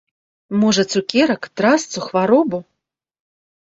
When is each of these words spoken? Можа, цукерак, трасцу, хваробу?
Можа, 0.63 0.83
цукерак, 0.95 1.41
трасцу, 1.63 1.97
хваробу? 2.09 2.57